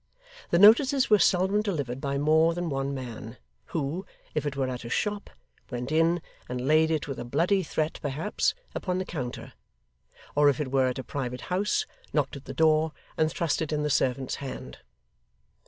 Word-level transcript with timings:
The 0.49 0.57
notices 0.57 1.11
were 1.11 1.19
seldom 1.19 1.61
delivered 1.61 2.01
by 2.01 2.17
more 2.17 2.55
than 2.55 2.69
one 2.71 2.91
man, 2.91 3.37
who, 3.65 4.03
if 4.33 4.47
it 4.47 4.55
were 4.57 4.67
at 4.67 4.83
a 4.83 4.89
shop, 4.89 5.29
went 5.69 5.91
in, 5.91 6.23
and 6.49 6.65
laid 6.67 6.89
it, 6.89 7.07
with 7.07 7.19
a 7.19 7.23
bloody 7.23 7.61
threat 7.61 7.99
perhaps, 8.01 8.55
upon 8.73 8.97
the 8.97 9.05
counter; 9.05 9.53
or 10.33 10.49
if 10.49 10.59
it 10.59 10.71
were 10.71 10.87
at 10.87 10.97
a 10.97 11.03
private 11.03 11.41
house, 11.53 11.85
knocked 12.13 12.35
at 12.35 12.45
the 12.45 12.51
door, 12.55 12.93
and 13.15 13.29
thrust 13.29 13.61
it 13.61 13.71
in 13.71 13.83
the 13.83 13.91
servant's 13.91 14.37
hand. 14.37 14.79